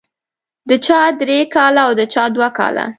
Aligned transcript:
د 0.69 0.71
چا 0.85 1.01
درې 1.21 1.39
کاله 1.55 1.81
او 1.87 1.91
د 1.99 2.01
چا 2.13 2.23
دوه 2.35 2.49
کاله. 2.57 2.85